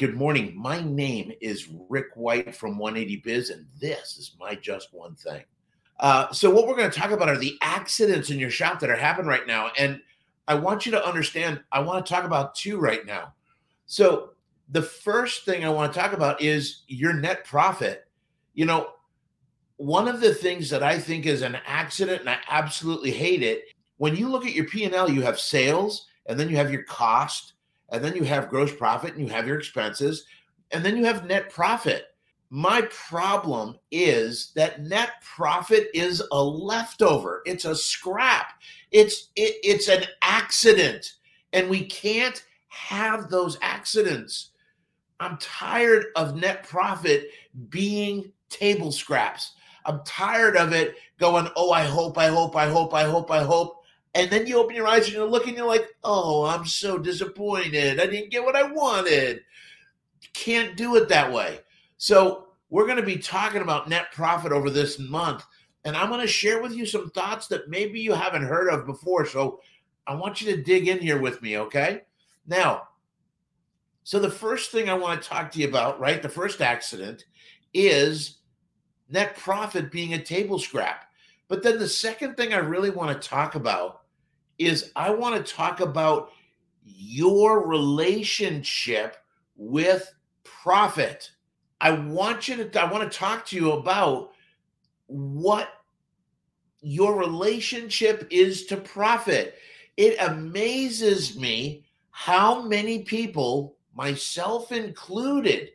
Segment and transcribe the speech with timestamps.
[0.00, 0.54] Good morning.
[0.56, 5.44] My name is Rick White from 180 Biz, and this is my Just One Thing.
[5.98, 8.88] Uh, so, what we're going to talk about are the accidents in your shop that
[8.88, 9.70] are happening right now.
[9.76, 10.00] And
[10.48, 13.34] I want you to understand, I want to talk about two right now.
[13.84, 14.30] So,
[14.70, 18.08] the first thing I want to talk about is your net profit.
[18.54, 18.92] You know,
[19.76, 23.64] one of the things that I think is an accident, and I absolutely hate it,
[23.98, 27.52] when you look at your P&L, you have sales, and then you have your cost,
[27.90, 30.24] and then you have gross profit and you have your expenses
[30.70, 32.06] and then you have net profit.
[32.50, 37.42] My problem is that net profit is a leftover.
[37.44, 38.54] It's a scrap.
[38.90, 41.14] It's it, it's an accident
[41.52, 44.50] and we can't have those accidents.
[45.20, 47.30] I'm tired of net profit
[47.68, 49.52] being table scraps.
[49.84, 53.42] I'm tired of it going oh i hope i hope i hope i hope i
[53.42, 53.79] hope
[54.14, 58.00] and then you open your eyes and you're looking, you're like, oh, I'm so disappointed.
[58.00, 59.42] I didn't get what I wanted.
[60.32, 61.60] Can't do it that way.
[61.96, 65.44] So, we're going to be talking about net profit over this month.
[65.84, 68.86] And I'm going to share with you some thoughts that maybe you haven't heard of
[68.86, 69.26] before.
[69.26, 69.60] So,
[70.06, 72.02] I want you to dig in here with me, okay?
[72.46, 72.88] Now,
[74.02, 76.20] so the first thing I want to talk to you about, right?
[76.20, 77.26] The first accident
[77.72, 78.38] is
[79.08, 81.09] net profit being a table scrap.
[81.50, 84.02] But then the second thing I really want to talk about
[84.56, 86.30] is I want to talk about
[86.84, 89.16] your relationship
[89.56, 91.32] with profit.
[91.80, 94.30] I want you to I want to talk to you about
[95.08, 95.70] what
[96.82, 99.56] your relationship is to profit.
[99.96, 105.70] It amazes me how many people, myself included,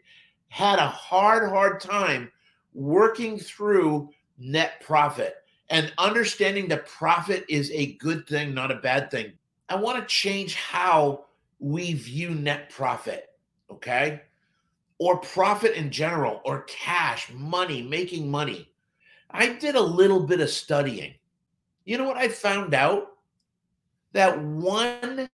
[0.47, 2.31] had a hard, hard time
[2.73, 5.35] working through net profit
[5.69, 9.33] and understanding that profit is a good thing, not a bad thing.
[9.67, 11.25] I want to change how
[11.59, 13.29] we view net profit,
[13.71, 14.21] okay?
[14.99, 18.69] Or profit in general, or cash, money, making money.
[19.31, 21.15] I did a little bit of studying.
[21.83, 23.13] You know what I found out?
[24.13, 25.27] That one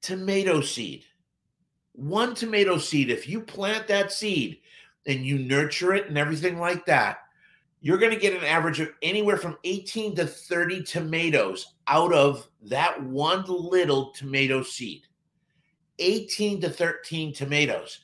[0.00, 1.04] tomato seed,
[1.92, 4.60] one tomato seed, if you plant that seed
[5.06, 7.18] and you nurture it and everything like that,
[7.82, 12.48] you're going to get an average of anywhere from 18 to 30 tomatoes out of
[12.62, 15.02] that one little tomato seed.
[15.98, 17.98] 18 to 13 tomatoes.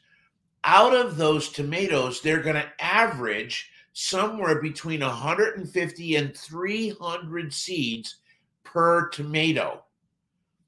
[0.65, 8.17] Out of those tomatoes, they're going to average somewhere between 150 and 300 seeds
[8.65, 9.85] per tomato.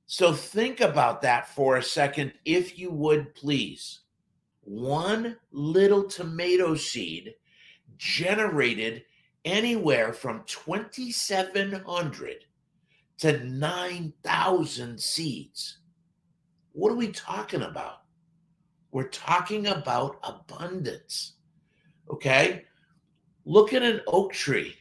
[0.06, 4.00] So think about that for a second, if you would please.
[4.62, 7.34] One little tomato seed
[8.00, 9.04] generated
[9.44, 12.36] anywhere from 2,700
[13.18, 15.78] to 9,000 seeds.
[16.72, 17.98] What are we talking about?
[18.90, 21.34] We're talking about abundance.
[22.08, 22.64] Okay?
[23.44, 24.76] Look at an oak tree.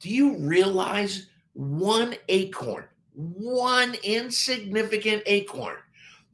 [0.00, 5.76] Do you realize one acorn, one insignificant acorn,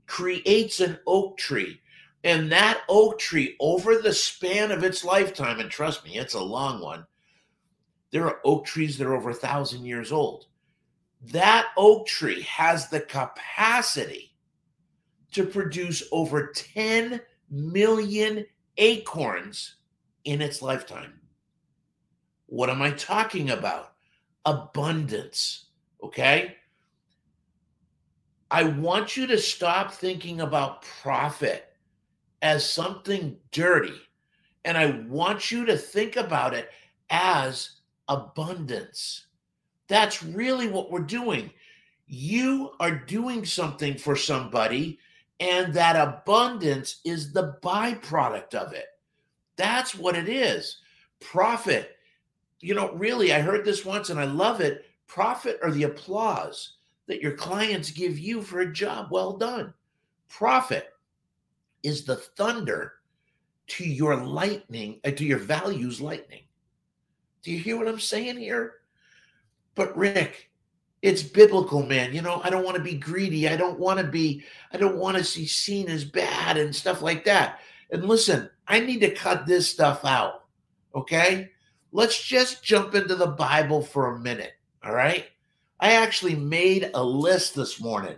[0.07, 1.82] creates an oak tree
[2.25, 6.43] and that oak tree, over the span of its lifetime, and trust me, it's a
[6.43, 7.07] long one,
[8.13, 10.47] there are oak trees that are over a thousand years old.
[11.33, 14.35] That oak tree has the capacity
[15.33, 18.45] to produce over 10 million
[18.77, 19.77] acorns
[20.25, 21.21] in its lifetime.
[22.47, 23.95] What am I talking about?
[24.45, 25.67] Abundance.
[26.03, 26.57] Okay.
[28.51, 31.72] I want you to stop thinking about profit
[32.43, 33.95] as something dirty.
[34.65, 36.69] And I want you to think about it
[37.09, 37.77] as
[38.09, 39.27] abundance.
[39.89, 41.51] That's really what we're doing.
[42.07, 44.99] You are doing something for somebody,
[45.41, 48.87] and that abundance is the byproduct of it.
[49.57, 50.79] That's what it is.
[51.21, 51.97] Profit.
[52.61, 54.85] You know, really, I heard this once and I love it.
[55.07, 56.75] Profit or the applause
[57.07, 59.75] that your clients give you for a job well done.
[60.29, 60.92] Profit
[61.83, 62.95] is the thunder
[63.69, 66.43] to your lightning, uh, to your values lightning.
[67.43, 68.75] Do you hear what I'm saying here?
[69.75, 70.51] But Rick,
[71.01, 72.15] it's biblical, man.
[72.15, 73.49] You know, I don't want to be greedy.
[73.49, 77.03] I don't want to be, I don't want to see seen as bad and stuff
[77.03, 77.61] like that.
[77.91, 80.45] And listen, I need to cut this stuff out.
[80.95, 81.51] Okay.
[81.91, 84.53] Let's just jump into the Bible for a minute.
[84.85, 85.27] All right.
[85.81, 88.17] I actually made a list this morning.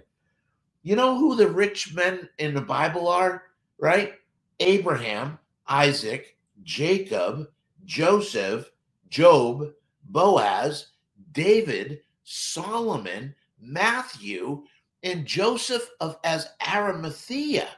[0.83, 3.45] You know who the rich men in the Bible are?
[3.79, 4.15] Right?
[4.61, 7.49] Abraham, Isaac, Jacob,
[7.85, 8.71] Joseph,
[9.09, 9.73] Job,
[10.05, 10.89] Boaz,
[11.33, 14.65] David, Solomon, Matthew,
[15.03, 17.69] and Joseph of as Arimathea,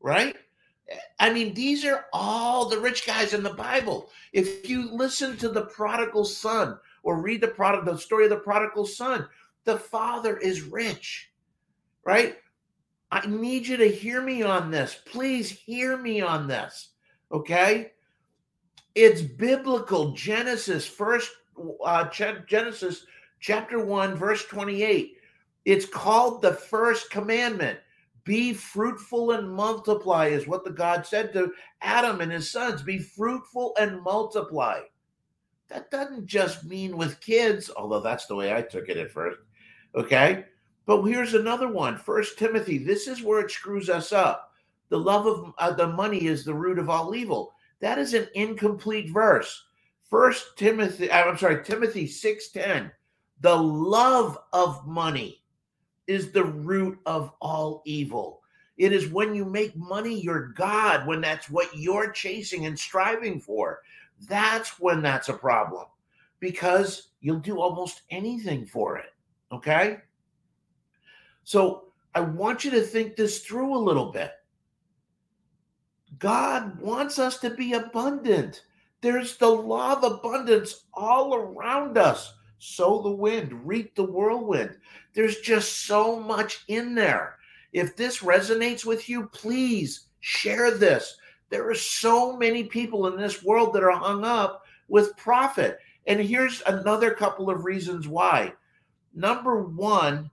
[0.00, 0.36] right?
[1.20, 4.10] I mean, these are all the rich guys in the Bible.
[4.32, 8.36] If you listen to the prodigal son or read the product, the story of the
[8.36, 9.26] prodigal son,
[9.64, 11.30] the father is rich,
[12.04, 12.38] right?
[13.10, 15.00] I need you to hear me on this.
[15.06, 16.90] Please hear me on this.
[17.32, 17.92] Okay.
[18.94, 20.12] It's biblical.
[20.12, 21.30] Genesis, first,
[21.84, 23.06] uh, Genesis
[23.40, 25.16] chapter 1, verse 28.
[25.64, 27.78] It's called the first commandment.
[28.24, 32.82] Be fruitful and multiply, is what the God said to Adam and his sons.
[32.82, 34.80] Be fruitful and multiply.
[35.68, 39.38] That doesn't just mean with kids, although that's the way I took it at first.
[39.94, 40.44] Okay.
[40.88, 42.78] But here's another one First Timothy.
[42.78, 44.54] This is where it screws us up.
[44.88, 47.52] The love of uh, the money is the root of all evil.
[47.80, 49.66] That is an incomplete verse.
[50.08, 52.90] First Timothy, uh, I'm sorry, Timothy 6:10.
[53.42, 55.44] The love of money
[56.06, 58.40] is the root of all evil.
[58.78, 63.40] It is when you make money your God, when that's what you're chasing and striving
[63.40, 63.82] for.
[64.26, 65.84] That's when that's a problem
[66.40, 69.12] because you'll do almost anything for it.
[69.52, 69.98] Okay.
[71.48, 71.84] So
[72.14, 74.32] I want you to think this through a little bit.
[76.18, 78.64] God wants us to be abundant.
[79.00, 84.76] There's the law of abundance all around us sow the wind, reap the whirlwind.
[85.14, 87.38] There's just so much in there.
[87.72, 91.16] If this resonates with you, please share this.
[91.48, 95.78] There are so many people in this world that are hung up with profit.
[96.06, 98.52] And here's another couple of reasons why.
[99.14, 100.30] Number one,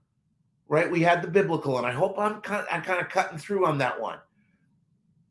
[0.68, 3.66] right, we had the biblical, and I hope I'm kind, I'm kind of cutting through
[3.66, 4.18] on that one.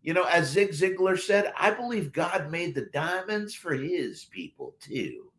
[0.02, 4.76] You know, as Zig Ziglar said, I believe God made the diamonds for his people
[4.80, 5.32] too.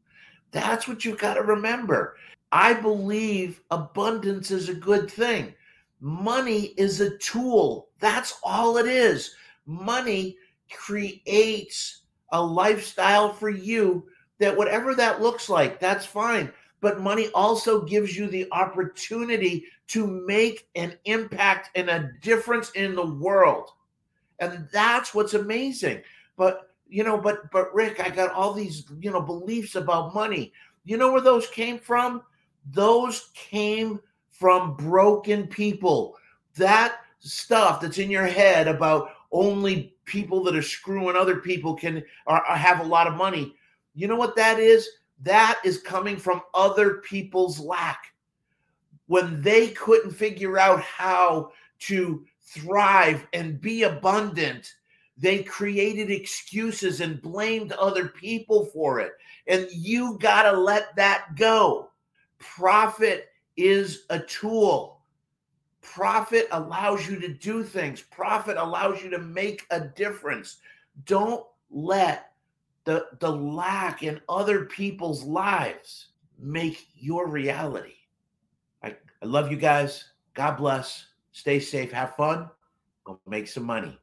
[0.51, 2.17] That's what you've got to remember.
[2.51, 5.55] I believe abundance is a good thing.
[6.01, 7.89] Money is a tool.
[8.01, 9.35] That's all it is.
[9.67, 10.37] Money
[10.73, 12.03] creates
[12.33, 14.07] a lifestyle for you
[14.39, 16.53] that whatever that looks like, that's fine.
[16.87, 22.95] But money also gives you the opportunity to make an impact and a difference in
[22.95, 23.71] the world.
[24.39, 26.03] And that's what's amazing.
[26.37, 30.53] But you know, but but Rick, I got all these, you know, beliefs about money.
[30.85, 32.23] You know where those came from?
[32.71, 33.99] Those came
[34.31, 36.17] from broken people.
[36.55, 42.05] That stuff that's in your head about only people that are screwing other people can
[42.29, 43.57] are, have a lot of money.
[43.97, 44.89] You know what that is?
[45.23, 48.13] That is coming from other people's lack.
[49.07, 54.75] When they couldn't figure out how to thrive and be abundant,
[55.17, 59.13] they created excuses and blamed other people for it.
[59.47, 61.91] And you got to let that go.
[62.39, 65.01] Profit is a tool.
[65.81, 70.59] Profit allows you to do things, profit allows you to make a difference.
[71.05, 72.33] Don't let
[72.87, 77.95] the, the lack in other people's lives make your reality.
[78.83, 80.05] I, I love you guys.
[80.35, 81.07] God bless.
[81.33, 81.93] Stay safe.
[81.93, 82.49] Have fun.
[83.05, 83.99] Go make some money.